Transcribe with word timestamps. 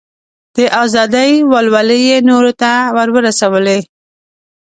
د 0.55 0.57
ازادۍ 0.83 1.31
ولولې 1.51 1.97
یې 2.07 2.17
نورو 2.29 2.51
ته 2.61 2.71
ور 2.95 3.09
ورسولې. 3.15 3.79